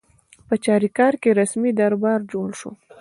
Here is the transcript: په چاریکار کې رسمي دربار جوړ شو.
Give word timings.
په 0.47 0.55
چاریکار 0.65 1.13
کې 1.21 1.29
رسمي 1.39 1.71
دربار 1.79 2.19
جوړ 2.31 2.49
شو. 2.59 2.71